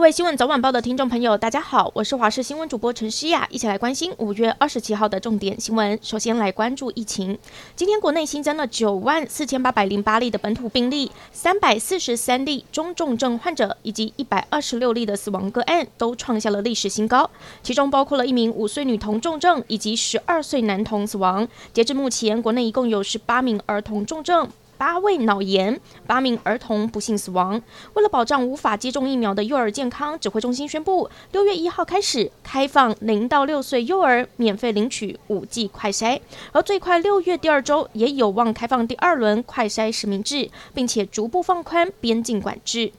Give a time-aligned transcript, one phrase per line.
[0.00, 5.98] 各位新闻早晚报的听众朋友，大家好，我是华视新闻主播陈诗雅，一起来关心五月二十七号的重点新闻。
[6.00, 7.38] 首先来关注疫情，
[7.76, 17.28] 今天国内新增了九万四千八百零八例的本土病例，三百四十三例中重症患者，以及一百二十六例的死亡个案，都创下了历史新高。
[17.62, 21.46] 其中包括了一名五岁女童重症，以及十二岁男童死亡。
[21.74, 24.48] 截至目前，国内一共有十八名儿童重症。
[24.80, 27.60] 八位脑炎，八名儿童不幸死亡。
[27.92, 36.18] 为了保障无法接种疫苗的幼儿健康，指挥中心宣布，六月一号开始开放零到六岁幼儿免费领取五剂快筛，
[36.52, 42.90] 而最快六月第二周也有望开放第二轮快筛实名制，并且逐步放宽边境管制。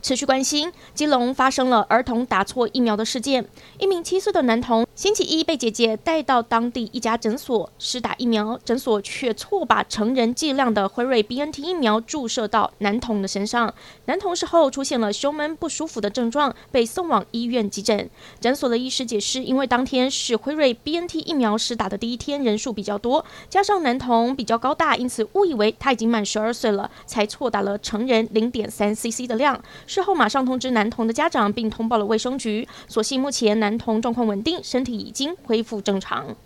[0.00, 3.46] 持续关心，基隆发生了儿童打错疫苗的事件。
[3.78, 13.72] 一名七岁的男童星期一被姐姐带到当地一家诊所施打疫苗，诊所却错把成人剂量的辉瑞 BNT 疫苗注射到男童的身上。
[14.06, 18.08] 男童事后出现了胸闷不舒服的症状，被送往医院急诊。
[18.40, 29.60] 诊所的医师解释，因为当天是辉瑞 BNT 疫苗施打的第一天，人数比较多，加上男童比较高大，因此误以为他已经满十二岁了，才错打了成人零点三 CC 的量。
[29.88, 32.68] 事后马上通知男童的家长，并通报了卫生局。
[32.86, 36.36] 所幸目前男童状况稳定，身体已经恢复正常。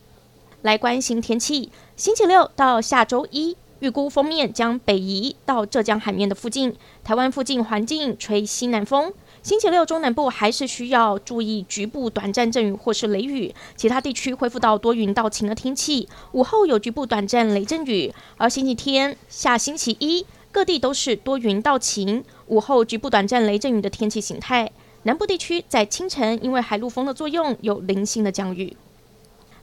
[0.62, 9.12] 来关心天气，星期六到下周一，预估锋面将北移到浙江海面的附近，台湾附近环境吹西南风。
[9.42, 18.14] 星期六中南部还是需要注意局部短暂阵雨或是雷雨，其他地区恢复到多云到晴的天气，午后有局部短暂雷阵雨。
[18.36, 24.70] 而星期天下星期一，各地都是多云到晴，午后局部短暂雷阵雨的天气形态。
[25.04, 28.76] 南部地区在清晨因为海陆风的作用，有零星的降雨。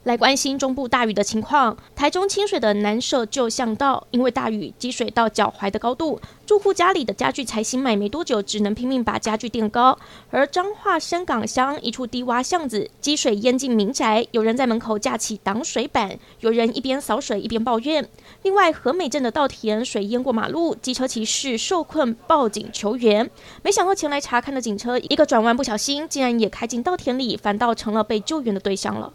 [0.04, 10.00] 来关心中部大雨的情况，台中清水的南社旧巷道因为大雨积水到脚踝的高度，住户家里的家具才新买没多久，只能拼命把家具垫高。
[10.32, 18.08] 而彰化深港乡一处低洼巷子积水淹进民宅，有人在门口架起挡水板，有人一边扫水一边抱怨。
[18.44, 23.30] 另外和美镇的稻田水淹过马路，机车骑士受困报警求援，
[23.62, 29.12] 没想到前来查看的警车一个转弯不小心，竟然也开进稻田里，反倒成了被救援的对象了。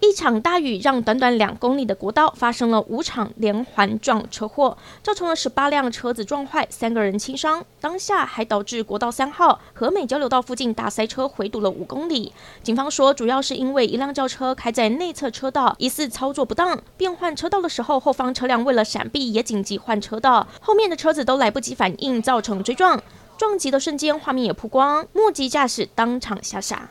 [0.00, 7.62] 一场大雨让短短两公里的国道发生了五场连环撞车祸，造成了十八辆车子撞坏，三个人轻伤。
[7.82, 12.32] 当下还导致国道三号和美交流道附近大塞车，回堵了五公里。
[12.62, 23.00] 警方说，主要是因为一辆轿车开在内侧车道，疑似操作不当，变换车道的时候，后方车辆为了闪避也紧急换车道，后面的车子都来不及反应，造成追撞。
[23.36, 26.90] 撞击的瞬间，画面也曝光，目击驾驶当场吓傻。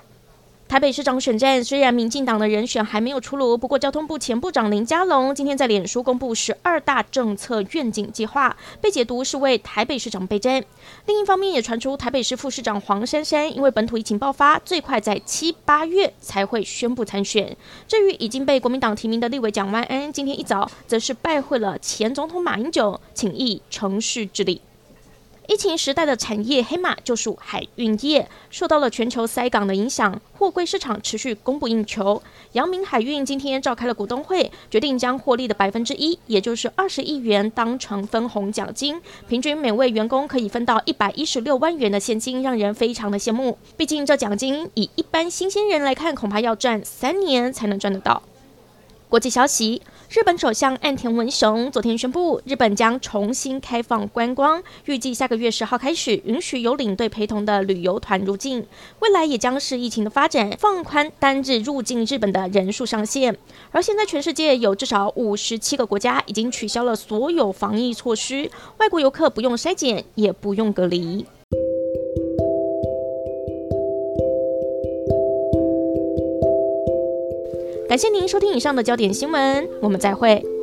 [0.69, 10.63] 台北市长选战虽然民进党的人选还没有出炉，不过交通部前部长林佳龙今天在脸书公布十二大政策愿景计划，被解读是为台北市长备战。
[11.07, 17.57] 另一方面也传出台北市副市长黄珊珊因为本土疫情爆发，最快在七八月才会宣布参选。
[17.87, 24.61] 至于已经被国民党提名的立委蒋万安，今天一早则是拜会了前总统马英九，请益城市治理。
[25.49, 32.21] 疫情时代的产业黑马就属海运业，受到了全球塞港的影响，货柜市场持续供不应求。
[32.51, 43.57] 阳明海运今天召开了股东会，决定将获利的百分之一，也就是二十亿元当成分红奖金，平均每位员工可以分到一百一十六万元的现金，让人非常的羡慕。
[43.75, 48.21] 毕竟这奖金以一般新鲜人来看，恐怕要赚三年才能赚得到。
[49.09, 49.81] 国际消息。
[50.11, 58.67] 日本首相岸田文雄昨天宣布，日本将重新开放观光，预计下个月十号开始允许有领队陪同的旅游团入境。
[58.99, 63.35] 未来也将是疫情的发展，放宽单日入境日本的人数上限。
[63.71, 71.25] 而现在全世界有至少五十七个国家已经取消了所有防疫措施，外国游客不用筛检，也不用隔离。
[77.89, 80.58] 感谢您收听以上的焦点新闻，我们再会。